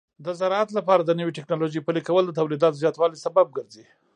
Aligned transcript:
د 0.25 0.27
زراعت 0.39 0.69
لپاره 0.77 1.01
د 1.03 1.11
نوې 1.19 1.35
ټکنالوژۍ 1.37 1.79
پلي 1.87 2.01
کول 2.07 2.23
د 2.25 2.31
تولیداتو 2.39 2.79
زیاتوالي 2.83 3.17
سبب 3.25 3.45
ګرځي. 3.57 3.83